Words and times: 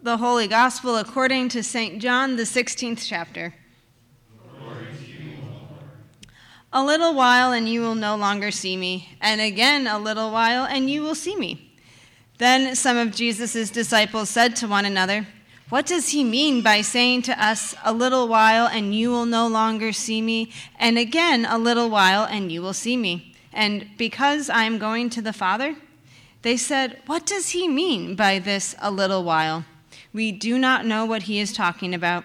The 0.00 0.18
Holy 0.18 0.46
Gospel 0.46 0.96
according 0.96 1.48
to 1.48 1.62
St. 1.64 2.00
John, 2.00 2.36
the 2.36 2.44
16th 2.44 3.04
chapter. 3.04 3.52
A 6.72 6.84
little 6.84 7.14
while, 7.14 7.50
and 7.50 7.68
you 7.68 7.80
will 7.80 7.96
no 7.96 8.14
longer 8.14 8.52
see 8.52 8.76
me, 8.76 9.16
and 9.20 9.40
again 9.40 9.88
a 9.88 9.98
little 9.98 10.30
while, 10.30 10.64
and 10.64 10.88
you 10.88 11.02
will 11.02 11.16
see 11.16 11.34
me. 11.34 11.72
Then 12.38 12.76
some 12.76 12.96
of 12.96 13.12
Jesus' 13.12 13.70
disciples 13.70 14.30
said 14.30 14.54
to 14.56 14.68
one 14.68 14.84
another, 14.84 15.26
What 15.68 15.86
does 15.86 16.10
he 16.10 16.22
mean 16.22 16.62
by 16.62 16.80
saying 16.80 17.22
to 17.22 17.44
us, 17.44 17.74
A 17.82 17.92
little 17.92 18.28
while, 18.28 18.68
and 18.68 18.94
you 18.94 19.10
will 19.10 19.26
no 19.26 19.48
longer 19.48 19.92
see 19.92 20.22
me, 20.22 20.52
and 20.78 20.96
again 20.96 21.44
a 21.44 21.58
little 21.58 21.90
while, 21.90 22.22
and 22.22 22.52
you 22.52 22.62
will 22.62 22.72
see 22.72 22.96
me? 22.96 23.34
And 23.52 23.88
because 23.98 24.48
I 24.48 24.62
am 24.62 24.78
going 24.78 25.10
to 25.10 25.22
the 25.22 25.32
Father? 25.32 25.74
They 26.42 26.56
said, 26.56 27.02
What 27.06 27.26
does 27.26 27.48
he 27.48 27.66
mean 27.66 28.14
by 28.14 28.38
this 28.38 28.76
a 28.78 28.92
little 28.92 29.24
while? 29.24 29.64
We 30.18 30.32
do 30.32 30.58
not 30.58 30.84
know 30.84 31.04
what 31.04 31.22
he 31.22 31.38
is 31.38 31.52
talking 31.52 31.94
about. 31.94 32.24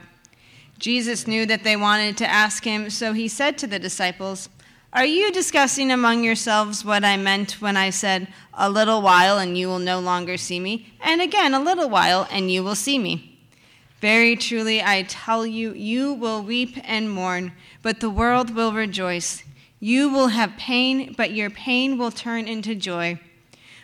Jesus 0.80 1.28
knew 1.28 1.46
that 1.46 1.64
they 1.64 1.76
wanted 1.76 2.18
to 2.18 2.28
ask 2.28 2.64
him, 2.64 2.90
so 2.90 3.14
he 3.14 3.28
said 3.28 3.56
to 3.60 3.68
the 3.68 3.78
disciples, 3.78 4.50
Are 4.92 5.06
you 5.06 5.32
discussing 5.32 5.92
among 5.92 6.24
yourselves 6.24 6.84
what 6.84 7.06
I 7.06 7.18
meant 7.18 7.62
when 7.62 7.78
I 7.78 7.92
said, 7.92 8.30
A 8.56 8.68
little 8.68 9.04
while 9.04 9.38
and 9.38 9.56
you 9.56 9.68
will 9.68 9.78
no 9.78 10.00
longer 10.00 10.38
see 10.38 10.60
me, 10.60 10.92
and 11.02 11.22
again 11.22 11.54
a 11.54 11.62
little 11.62 11.88
while 11.88 12.28
and 12.32 12.50
you 12.50 12.64
will 12.64 12.74
see 12.74 12.98
me? 12.98 13.38
Very 14.02 14.36
truly 14.38 14.82
I 14.82 15.04
tell 15.04 15.46
you, 15.46 15.72
you 15.76 16.16
will 16.16 16.42
weep 16.42 16.76
and 16.84 17.12
mourn, 17.12 17.52
but 17.84 18.00
the 18.00 18.10
world 18.10 18.56
will 18.56 18.74
rejoice. 18.74 19.44
You 19.80 20.10
will 20.10 20.30
have 20.30 20.58
pain, 20.58 21.14
but 21.16 21.34
your 21.34 21.52
pain 21.52 22.00
will 22.00 22.10
turn 22.10 22.48
into 22.48 22.74
joy. 22.74 23.20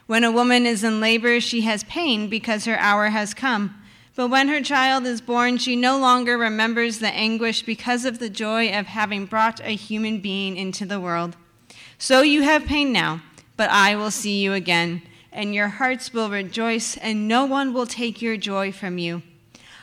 When 0.08 0.24
a 0.24 0.32
woman 0.32 0.66
is 0.66 0.84
in 0.84 1.00
labor, 1.00 1.40
she 1.40 1.62
has 1.62 1.84
pain 1.84 2.28
because 2.28 2.66
her 2.66 2.80
hour 2.80 3.10
has 3.10 3.36
come. 3.36 3.79
But 4.20 4.32
when 4.32 4.50
her 4.50 4.60
child 4.60 5.06
is 5.06 5.22
born, 5.22 5.60
she 5.60 5.78
no 5.78 5.98
longer 5.98 6.38
remembers 6.38 7.00
the 7.00 7.08
anguish 7.08 7.62
because 7.62 8.04
of 8.04 8.20
the 8.20 8.30
joy 8.30 8.70
of 8.70 8.88
having 8.88 9.26
brought 9.26 9.62
a 9.62 9.78
human 9.78 10.20
being 10.20 10.58
into 10.58 10.86
the 10.86 11.00
world. 11.00 11.38
So 11.98 12.22
you 12.22 12.42
have 12.42 12.66
pain 12.66 12.92
now, 12.92 13.22
but 13.56 13.70
I 13.70 13.96
will 13.96 14.12
see 14.12 14.42
you 14.42 14.52
again, 14.52 15.04
and 15.32 15.56
your 15.56 15.70
hearts 15.70 16.14
will 16.14 16.30
rejoice, 16.30 16.98
and 16.98 17.30
no 17.30 17.46
one 17.46 17.72
will 17.72 17.86
take 17.86 18.22
your 18.22 18.36
joy 18.36 18.74
from 18.74 18.98
you. 18.98 19.22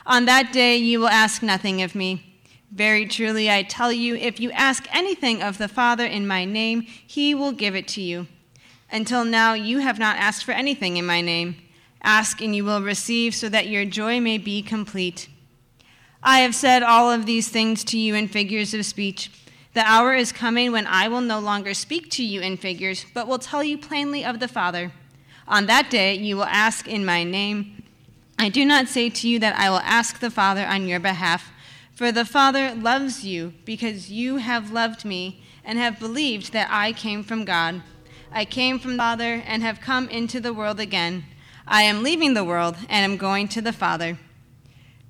On 0.05 0.25
that 0.25 0.53
day 0.53 0.77
you 0.77 0.99
will 0.99 1.07
ask 1.07 1.41
nothing 1.41 1.81
of 1.81 1.95
me. 1.95 2.39
Very 2.71 3.07
truly 3.07 3.49
I 3.49 3.63
tell 3.63 3.91
you, 3.91 4.15
if 4.15 4.39
you 4.39 4.51
ask 4.51 4.85
anything 4.95 5.41
of 5.41 5.57
the 5.57 5.67
Father 5.67 6.05
in 6.05 6.27
my 6.27 6.45
name, 6.45 6.81
he 6.83 7.33
will 7.33 7.53
give 7.53 7.75
it 7.75 7.87
to 7.87 8.03
you. 8.03 8.27
Until 8.91 9.25
now 9.25 9.55
you 9.55 9.79
have 9.79 9.97
not 9.97 10.17
asked 10.17 10.45
for 10.45 10.51
anything 10.51 10.97
in 10.97 11.07
my 11.07 11.21
name. 11.21 11.55
Ask 12.01 12.41
and 12.41 12.55
you 12.55 12.63
will 12.63 12.81
receive, 12.81 13.35
so 13.35 13.49
that 13.49 13.67
your 13.67 13.85
joy 13.85 14.19
may 14.19 14.37
be 14.37 14.61
complete. 14.61 15.29
I 16.23 16.39
have 16.39 16.55
said 16.55 16.83
all 16.83 17.11
of 17.11 17.25
these 17.25 17.49
things 17.49 17.83
to 17.85 17.97
you 17.97 18.15
in 18.15 18.27
figures 18.27 18.73
of 18.73 18.85
speech. 18.85 19.31
The 19.73 19.81
hour 19.81 20.15
is 20.15 20.31
coming 20.31 20.71
when 20.71 20.87
I 20.87 21.07
will 21.07 21.21
no 21.21 21.39
longer 21.39 21.73
speak 21.73 22.09
to 22.11 22.23
you 22.23 22.41
in 22.41 22.57
figures, 22.57 23.05
but 23.13 23.27
will 23.27 23.37
tell 23.37 23.63
you 23.63 23.77
plainly 23.77 24.25
of 24.25 24.39
the 24.39 24.47
Father. 24.47 24.91
On 25.47 25.67
that 25.67 25.89
day 25.89 26.15
you 26.15 26.35
will 26.35 26.45
ask 26.45 26.87
in 26.87 27.05
my 27.05 27.23
name. 27.23 27.83
I 28.39 28.49
do 28.49 28.65
not 28.65 28.87
say 28.87 29.09
to 29.09 29.27
you 29.27 29.39
that 29.39 29.55
I 29.55 29.69
will 29.69 29.79
ask 29.79 30.19
the 30.19 30.31
Father 30.31 30.65
on 30.65 30.87
your 30.87 30.99
behalf, 30.99 31.51
for 31.93 32.11
the 32.11 32.25
Father 32.25 32.73
loves 32.73 33.23
you 33.23 33.53
because 33.65 34.11
you 34.11 34.37
have 34.37 34.71
loved 34.71 35.05
me 35.05 35.43
and 35.63 35.77
have 35.77 35.99
believed 35.99 36.53
that 36.53 36.69
I 36.71 36.91
came 36.91 37.23
from 37.23 37.45
God. 37.45 37.81
I 38.31 38.45
came 38.45 38.79
from 38.79 38.93
the 38.93 38.97
Father 38.97 39.43
and 39.45 39.63
have 39.63 39.79
come 39.79 40.09
into 40.09 40.39
the 40.39 40.53
world 40.53 40.79
again. 40.79 41.25
I 41.67 41.83
am 41.83 42.01
leaving 42.01 42.33
the 42.33 42.45
world 42.45 42.77
and 42.89 43.11
am 43.11 43.17
going 43.17 43.49
to 43.49 43.61
the 43.61 43.73
Father. 43.73 44.17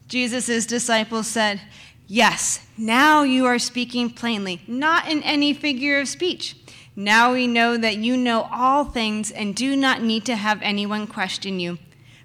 Jesus' 0.08 0.66
disciples 0.66 1.28
said, 1.28 1.62
Yes, 2.08 2.66
now 2.78 3.24
you 3.24 3.46
are 3.46 3.60
speaking 3.60 4.10
plainly, 4.10 4.62
not 4.68 5.08
in 5.08 5.22
any 5.24 5.54
figure 5.54 6.00
of 6.00 6.08
speech. 6.08 6.56
Now 6.96 7.34
we 7.34 7.46
know 7.46 7.78
that 7.78 7.98
you 7.98 8.18
know 8.18 8.50
all 8.52 8.86
things 8.86 9.30
and 9.30 9.56
do 9.56 9.76
not 9.76 10.02
need 10.02 10.26
to 10.26 10.36
have 10.36 10.60
anyone 10.64 11.06
question 11.06 11.60
you. 11.60 11.78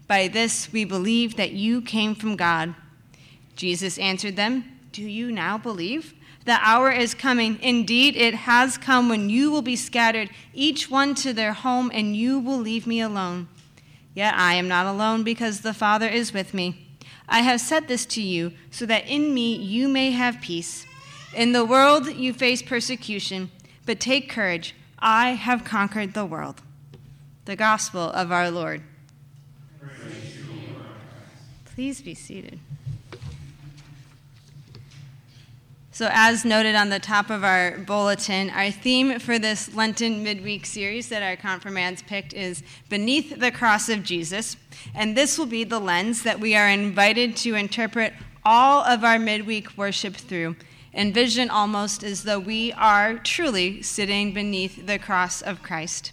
By 0.07 0.29
this 0.29 0.73
we 0.73 0.85
believe 0.85 1.37
that 1.37 1.53
you 1.53 1.83
came 1.83 2.15
from 2.15 2.37
God. 2.37 2.75
Jesus 3.55 3.99
answered 3.99 4.37
them, 4.37 4.65
Do 4.93 5.03
you 5.03 5.31
now 5.31 5.59
believe? 5.59 6.15
The 6.45 6.59
hour 6.63 6.91
is 6.91 7.15
coming. 7.15 7.59
Indeed, 7.61 8.17
it 8.17 8.35
has 8.35 8.79
come 8.79 9.09
when 9.09 9.29
you 9.31 9.51
will 9.51 9.63
be 9.63 9.77
scattered, 9.77 10.31
each 10.55 10.91
one 10.91 11.15
to 11.17 11.33
their 11.33 11.53
home, 11.53 11.91
and 11.93 12.17
you 12.17 12.41
will 12.41 12.59
leave 12.59 12.87
me 12.87 13.01
alone. 13.01 13.49
Yet 14.15 14.35
I 14.35 14.55
am 14.55 14.69
not 14.69 14.87
alone 14.87 15.23
because 15.23 15.61
the 15.61 15.75
Father 15.75 16.09
is 16.09 16.33
with 16.33 16.53
me. 16.53 16.87
I 17.29 17.41
have 17.41 17.61
said 17.61 17.89
this 17.89 18.05
to 18.07 18.23
you 18.23 18.53
so 18.71 18.85
that 18.87 19.07
in 19.07 19.33
me 19.33 19.55
you 19.55 19.89
may 19.89 20.11
have 20.11 20.41
peace. 20.41 20.87
In 21.35 21.53
the 21.53 21.65
world 21.65 22.13
you 22.13 22.33
face 22.33 22.61
persecution, 22.61 23.51
but 23.87 24.01
take 24.01 24.29
courage. 24.29 24.75
I 24.99 25.31
have 25.31 25.65
conquered 25.65 26.15
the 26.15 26.27
world. 26.27 26.61
The 27.47 27.57
Gospel 27.57 28.11
of 28.11 28.31
our 28.31 28.51
Lord. 28.51 28.83
Please 31.65 32.03
be 32.03 32.15
seated. 32.15 32.61
So, 36.03 36.09
as 36.11 36.45
noted 36.45 36.75
on 36.75 36.89
the 36.89 36.99
top 36.99 37.31
of 37.31 37.45
our 37.45 37.79
bulletin, 37.79 38.51
our 38.51 38.73
theme 38.73 39.21
for 39.21 39.39
this 39.39 39.73
Lenten 39.73 40.25
midweek 40.25 40.67
series 40.67 41.09
that 41.11 41.23
our 41.23 41.37
confirmands 41.37 42.03
picked 42.03 42.33
is 42.33 42.65
Beneath 42.89 43.39
the 43.39 43.53
Cross 43.53 43.89
of 43.89 44.03
Jesus. 44.03 44.57
And 44.97 45.17
this 45.17 45.39
will 45.39 45.47
be 45.47 45.63
the 45.63 45.79
lens 45.79 46.25
that 46.25 46.41
we 46.41 46.57
are 46.57 46.69
invited 46.69 47.37
to 47.37 47.55
interpret 47.55 48.15
all 48.45 48.83
of 48.83 49.05
our 49.05 49.21
midweek 49.21 49.79
worship 49.79 50.17
through. 50.17 50.57
Envision 50.93 51.49
almost 51.49 52.03
as 52.03 52.25
though 52.25 52.41
we 52.41 52.73
are 52.73 53.19
truly 53.19 53.81
sitting 53.81 54.35
beneath 54.35 54.85
the 54.85 54.99
cross 54.99 55.41
of 55.41 55.63
Christ. 55.63 56.11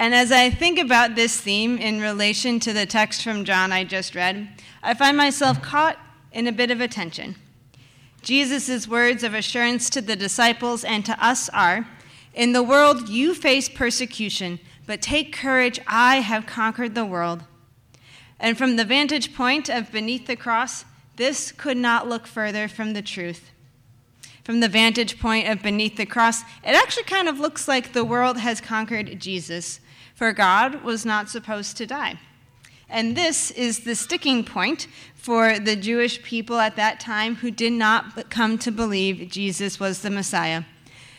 And 0.00 0.16
as 0.16 0.32
I 0.32 0.50
think 0.50 0.80
about 0.80 1.14
this 1.14 1.40
theme 1.40 1.78
in 1.78 2.00
relation 2.00 2.58
to 2.58 2.72
the 2.72 2.86
text 2.86 3.22
from 3.22 3.44
John 3.44 3.70
I 3.70 3.84
just 3.84 4.16
read, 4.16 4.48
I 4.82 4.94
find 4.94 5.16
myself 5.16 5.62
caught 5.62 5.96
in 6.32 6.48
a 6.48 6.52
bit 6.52 6.72
of 6.72 6.80
a 6.80 6.88
tension. 6.88 7.36
Jesus' 8.26 8.88
words 8.88 9.22
of 9.22 9.34
assurance 9.34 9.88
to 9.88 10.00
the 10.00 10.16
disciples 10.16 10.82
and 10.82 11.06
to 11.06 11.24
us 11.24 11.48
are 11.50 11.86
In 12.34 12.54
the 12.54 12.62
world 12.62 13.08
you 13.08 13.34
face 13.34 13.68
persecution, 13.68 14.58
but 14.84 15.00
take 15.00 15.32
courage, 15.32 15.78
I 15.86 16.16
have 16.16 16.44
conquered 16.44 16.96
the 16.96 17.06
world. 17.06 17.44
And 18.40 18.58
from 18.58 18.74
the 18.74 18.84
vantage 18.84 19.32
point 19.32 19.68
of 19.68 19.92
beneath 19.92 20.26
the 20.26 20.34
cross, 20.34 20.84
this 21.14 21.52
could 21.52 21.76
not 21.76 22.08
look 22.08 22.26
further 22.26 22.66
from 22.66 22.94
the 22.94 23.00
truth. 23.00 23.52
From 24.42 24.58
the 24.58 24.68
vantage 24.68 25.20
point 25.20 25.48
of 25.48 25.62
beneath 25.62 25.96
the 25.96 26.04
cross, 26.04 26.42
it 26.64 26.74
actually 26.74 27.04
kind 27.04 27.28
of 27.28 27.38
looks 27.38 27.68
like 27.68 27.92
the 27.92 28.04
world 28.04 28.38
has 28.38 28.60
conquered 28.60 29.20
Jesus, 29.20 29.78
for 30.16 30.32
God 30.32 30.82
was 30.82 31.06
not 31.06 31.30
supposed 31.30 31.76
to 31.76 31.86
die. 31.86 32.18
And 32.88 33.16
this 33.16 33.50
is 33.50 33.80
the 33.80 33.94
sticking 33.94 34.44
point 34.44 34.86
for 35.14 35.58
the 35.58 35.76
Jewish 35.76 36.22
people 36.22 36.58
at 36.58 36.76
that 36.76 37.00
time 37.00 37.36
who 37.36 37.50
did 37.50 37.72
not 37.72 38.30
come 38.30 38.58
to 38.58 38.70
believe 38.70 39.28
Jesus 39.28 39.80
was 39.80 40.02
the 40.02 40.10
Messiah. 40.10 40.62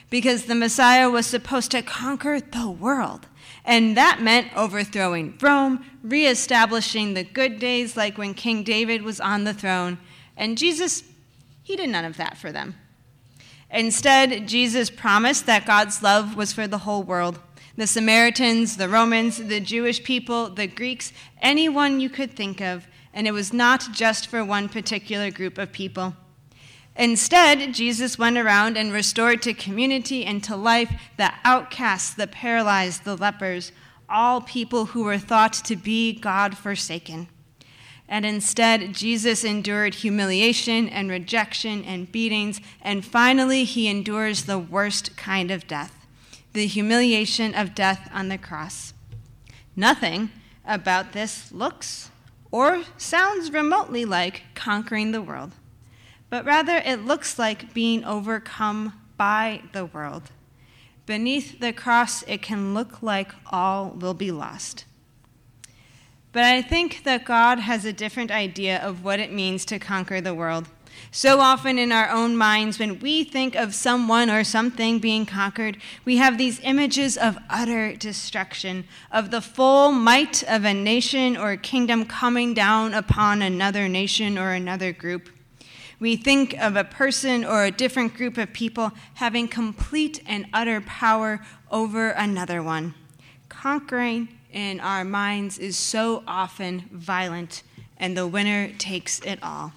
Because 0.10 0.46
the 0.46 0.56
Messiah 0.56 1.10
was 1.10 1.26
supposed 1.26 1.72
to 1.72 1.82
conquer 1.82 2.40
the 2.40 2.70
world. 2.70 3.28
And 3.66 3.98
that 3.98 4.22
meant 4.22 4.56
overthrowing 4.56 5.38
Rome, 5.42 5.86
reestablishing 6.02 7.14
the 7.14 7.26
good 7.26 7.60
days 7.60 7.98
like 7.98 8.18
when 8.18 8.34
King 8.34 8.64
David 8.64 9.02
was 9.02 9.20
on 9.20 9.44
the 9.44 9.54
throne. 9.54 9.98
And 10.38 10.58
Jesus, 10.58 11.04
he 11.62 11.76
did 11.76 11.90
none 11.90 12.06
of 12.06 12.16
that 12.16 12.38
for 12.38 12.54
them. 12.54 12.76
Instead, 13.70 14.48
Jesus 14.48 14.90
promised 14.90 15.46
that 15.46 15.66
God's 15.66 16.02
love 16.02 16.38
was 16.38 16.54
for 16.54 16.68
the 16.68 16.78
whole 16.80 17.04
world 17.04 17.40
the 17.78 17.88
Samaritans, 17.88 18.78
the 18.78 18.90
Romans, 18.90 19.38
the 19.38 19.60
Jewish 19.60 20.04
people, 20.04 20.50
the 20.50 20.66
Greeks, 20.66 21.14
anyone 21.44 22.00
you 22.00 22.10
could 22.10 22.32
think 22.32 22.60
of, 22.60 22.88
and 23.14 23.28
it 23.28 23.32
was 23.32 23.54
not 23.54 23.92
just 23.94 24.28
for 24.28 24.44
one 24.44 24.68
particular 24.68 25.30
group 25.30 25.60
of 25.60 25.72
people. 25.72 26.16
Instead, 26.96 27.76
Jesus 27.76 28.18
went 28.18 28.40
around 28.40 28.78
and 28.78 28.92
restored 28.92 29.44
to 29.44 29.54
community 29.54 30.26
and 30.26 30.44
to 30.44 30.56
life 30.56 30.92
the 31.18 31.32
outcasts, 31.44 32.16
the 32.16 32.26
paralyzed, 32.26 33.04
the 33.04 33.16
lepers, 33.16 33.72
all 34.10 34.42
people 34.42 34.88
who 34.88 35.04
were 35.04 35.20
thought 35.20 35.54
to 35.54 35.76
be 35.76 36.14
God 36.20 36.58
forsaken. 36.58 37.28
And 38.10 38.26
instead, 38.26 38.96
Jesus 38.96 39.44
endured 39.44 39.96
humiliation 39.96 40.90
and 40.90 41.12
rejection 41.12 41.84
and 41.84 42.12
beatings, 42.12 42.60
and 42.82 43.06
finally, 43.06 43.66
he 43.66 43.88
endures 43.88 44.46
the 44.46 44.58
worst 44.58 45.16
kind 45.16 45.52
of 45.52 45.68
death 45.68 45.97
the 46.58 46.66
humiliation 46.66 47.54
of 47.54 47.76
death 47.76 48.10
on 48.12 48.30
the 48.30 48.38
cross. 48.38 48.92
Nothing 49.76 50.32
about 50.66 51.14
this 51.14 51.52
looks 51.52 52.10
or 52.50 52.82
sounds 52.98 53.52
remotely 53.52 54.06
like 54.06 54.42
conquering 54.56 55.12
the 55.12 55.22
world, 55.22 55.52
but 56.32 56.44
rather 56.46 56.78
it 56.78 57.06
looks 57.06 57.38
like 57.38 57.76
being 57.76 58.04
overcome 58.04 59.00
by 59.18 59.62
the 59.72 59.86
world. 59.86 60.32
Beneath 61.06 61.60
the 61.60 61.74
cross, 61.74 62.24
it 62.24 62.42
can 62.42 62.74
look 62.74 63.04
like 63.04 63.34
all 63.52 63.92
will 63.92 64.16
be 64.16 64.32
lost. 64.32 64.86
But 66.32 66.44
I 66.44 66.64
think 66.64 67.04
that 67.04 67.24
God 67.24 67.60
has 67.60 67.86
a 67.86 67.94
different 67.94 68.32
idea 68.32 68.80
of 68.80 69.04
what 69.04 69.20
it 69.20 69.32
means 69.32 69.64
to 69.66 69.78
conquer 69.78 70.22
the 70.22 70.34
world. 70.34 70.68
So 71.12 71.40
often 71.40 71.80
in 71.80 71.92
our 71.92 72.10
own 72.10 72.38
minds, 72.38 72.80
when 72.80 73.00
we 73.00 73.24
think 73.24 73.56
of 73.56 73.74
someone 73.74 74.30
or 74.30 74.44
something 74.44 75.00
being 75.00 75.26
conquered, 75.26 75.78
we 76.06 76.18
have 76.18 76.38
these 76.38 76.60
images 76.64 77.18
of 77.18 77.38
utter 77.50 77.96
destruction, 77.96 78.86
of 79.12 79.32
the 79.32 79.42
full 79.42 79.92
might 79.92 80.44
of 80.44 80.66
a 80.66 80.74
nation 80.74 81.38
or 81.38 81.56
kingdom 81.56 82.06
coming 82.06 82.54
down 82.54 82.94
upon 82.94 83.42
another 83.42 83.88
nation 83.88 84.38
or 84.38 84.52
another 84.52 84.92
group. 84.92 85.30
We 86.00 86.16
think 86.16 86.54
of 86.62 86.76
a 86.76 86.84
person 86.84 87.44
or 87.44 87.64
a 87.64 87.72
different 87.72 88.14
group 88.14 88.38
of 88.38 88.54
people 88.54 88.92
having 89.16 89.48
complete 89.48 90.22
and 90.28 90.46
utter 90.54 90.82
power 90.82 91.40
over 91.72 92.10
another 92.10 92.62
one. 92.62 92.94
Conquering 93.50 94.28
in 94.52 94.80
our 94.80 95.04
minds 95.04 95.58
is 95.58 95.76
so 95.76 96.24
often 96.28 96.90
violent, 96.92 97.64
and 97.98 98.16
the 98.16 98.28
winner 98.28 98.72
takes 98.78 99.20
it 99.22 99.40
all. 99.42 99.74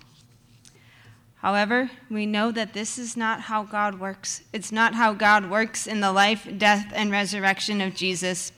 However, 1.41 1.91
we 2.11 2.27
know 2.27 2.51
that 2.53 2.75
this 2.75 2.99
is 2.99 3.17
not 3.17 3.43
how 3.43 3.63
God 3.63 3.99
works. 3.99 4.43
It's 4.53 4.71
not 4.71 4.95
how 4.95 5.15
God 5.15 5.51
works 5.51 5.87
in 5.87 6.01
the 6.01 6.13
life, 6.13 6.47
death, 6.59 6.93
and 6.95 7.11
resurrection 7.11 7.81
of 7.81 7.95
Jesus. 7.95 8.53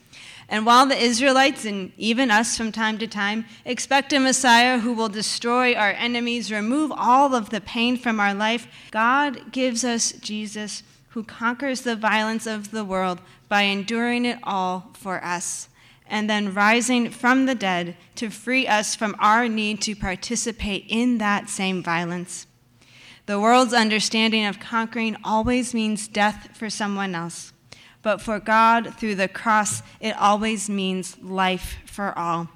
And 0.49 0.67
while 0.67 0.87
the 0.87 1.01
Israelites, 1.01 1.65
and 1.65 1.93
even 1.97 2.31
us 2.31 2.57
from 2.57 2.73
time 2.73 2.99
to 2.99 3.07
time, 3.07 3.47
expect 3.65 4.13
a 4.13 4.19
Messiah 4.19 4.81
who 4.81 4.93
will 4.93 5.09
destroy 5.09 5.75
our 5.75 5.93
enemies, 5.93 6.51
remove 6.51 6.93
all 6.95 7.37
of 7.37 7.51
the 7.51 7.61
pain 7.61 7.97
from 7.97 8.19
our 8.19 8.35
life, 8.35 8.67
God 8.91 9.53
gives 9.53 9.85
us 9.85 10.13
Jesus 10.13 10.83
who 11.11 11.23
conquers 11.23 11.83
the 11.83 11.97
violence 11.97 12.47
of 12.47 12.73
the 12.73 12.85
world 12.85 13.21
by 13.49 13.63
enduring 13.63 14.25
it 14.25 14.39
all 14.43 14.91
for 14.95 15.23
us, 15.23 15.69
and 16.07 16.29
then 16.29 16.53
rising 16.53 17.11
from 17.11 17.47
the 17.47 17.55
dead 17.55 17.97
to 18.17 18.29
free 18.29 18.67
us 18.67 18.97
from 18.97 19.15
our 19.21 19.49
need 19.49 19.81
to 19.83 19.95
participate 19.95 20.85
in 20.89 21.19
that 21.19 21.49
same 21.49 21.83
violence. 21.83 22.47
The 23.27 23.39
world's 23.39 23.73
understanding 23.73 24.45
of 24.45 24.59
conquering 24.59 25.17
always 25.23 25.75
means 25.75 26.09
death 26.09 26.57
for 26.57 26.69
someone 26.69 27.15
else. 27.15 27.53
But 28.03 28.21
for 28.21 28.41
God, 28.41 28.95
through 28.97 29.15
the 29.15 29.29
cross, 29.29 29.83
it 30.01 30.17
always 30.17 30.69
means 30.69 31.17
life 31.21 31.77
for 31.87 32.19
all. 32.19 32.49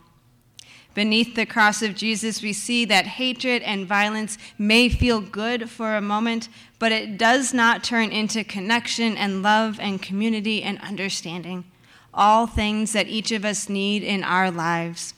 Beneath 0.93 1.35
the 1.35 1.47
cross 1.47 1.83
of 1.83 1.95
Jesus, 1.95 2.43
we 2.43 2.53
see 2.55 2.85
that 2.87 3.07
hatred 3.07 3.63
and 3.63 3.87
violence 3.87 4.39
may 4.59 4.89
feel 4.89 5.21
good 5.21 5.69
for 5.69 5.95
a 5.95 6.01
moment, 6.01 6.49
but 6.79 6.91
it 6.91 7.19
does 7.19 7.53
not 7.53 7.85
turn 7.85 8.11
into 8.11 8.43
connection 8.43 9.17
and 9.17 9.43
love 9.43 9.79
and 9.79 10.01
community 10.01 10.63
and 10.63 10.81
understanding, 10.81 11.65
all 12.15 12.47
things 12.47 12.93
that 12.93 13.09
each 13.09 13.31
of 13.31 13.45
us 13.45 13.69
need 13.69 14.03
in 14.03 14.25
our 14.25 14.51
lives. 14.51 15.13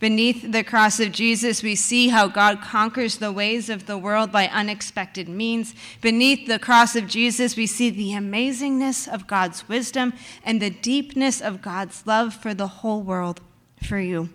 Beneath 0.00 0.52
the 0.52 0.62
cross 0.62 1.00
of 1.00 1.10
Jesus, 1.10 1.62
we 1.62 1.74
see 1.74 2.08
how 2.08 2.28
God 2.28 2.60
conquers 2.62 3.16
the 3.16 3.32
ways 3.32 3.68
of 3.68 3.86
the 3.86 3.98
world 3.98 4.30
by 4.30 4.46
unexpected 4.46 5.28
means. 5.28 5.74
Beneath 6.00 6.46
the 6.46 6.60
cross 6.60 6.94
of 6.94 7.08
Jesus, 7.08 7.56
we 7.56 7.66
see 7.66 7.90
the 7.90 8.10
amazingness 8.10 9.12
of 9.12 9.26
God's 9.26 9.68
wisdom 9.68 10.12
and 10.44 10.62
the 10.62 10.70
deepness 10.70 11.40
of 11.40 11.62
God's 11.62 12.06
love 12.06 12.32
for 12.32 12.54
the 12.54 12.68
whole 12.68 13.02
world, 13.02 13.40
for 13.82 13.98
you. 13.98 14.28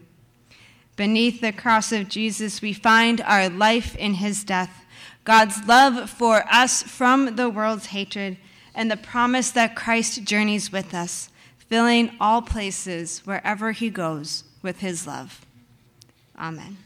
Beneath 0.97 1.39
the 1.39 1.53
cross 1.53 1.93
of 1.93 2.09
Jesus, 2.09 2.61
we 2.61 2.73
find 2.73 3.21
our 3.21 3.47
life 3.47 3.95
in 3.95 4.15
his 4.15 4.43
death, 4.43 4.83
God's 5.23 5.65
love 5.65 6.09
for 6.09 6.43
us 6.51 6.83
from 6.83 7.37
the 7.37 7.49
world's 7.49 7.87
hatred, 7.87 8.37
and 8.75 8.91
the 8.91 8.97
promise 8.97 9.49
that 9.51 9.77
Christ 9.77 10.25
journeys 10.25 10.73
with 10.73 10.93
us, 10.93 11.29
filling 11.57 12.11
all 12.19 12.41
places 12.41 13.19
wherever 13.19 13.71
he 13.71 13.89
goes 13.89 14.43
with 14.63 14.79
his 14.79 15.05
love. 15.05 15.45
Amen. 16.39 16.77